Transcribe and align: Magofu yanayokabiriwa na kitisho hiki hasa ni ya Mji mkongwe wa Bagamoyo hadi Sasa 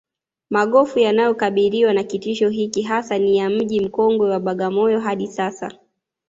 Magofu 0.49 0.99
yanayokabiriwa 0.99 1.93
na 1.93 2.03
kitisho 2.03 2.49
hiki 2.49 2.81
hasa 2.81 3.17
ni 3.17 3.37
ya 3.37 3.49
Mji 3.49 3.81
mkongwe 3.85 4.29
wa 4.29 4.39
Bagamoyo 4.39 4.99
hadi 4.99 5.27
Sasa 5.27 5.71